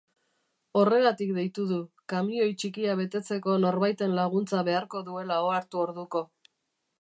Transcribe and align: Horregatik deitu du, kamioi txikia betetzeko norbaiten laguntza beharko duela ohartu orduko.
Horregatik 0.79 1.33
deitu 1.35 1.65
du, 1.71 1.77
kamioi 2.13 2.47
txikia 2.63 2.95
betetzeko 3.03 3.59
norbaiten 3.67 4.17
laguntza 4.21 4.63
beharko 4.71 5.05
duela 5.11 5.39
ohartu 5.51 5.85
orduko. 5.85 6.25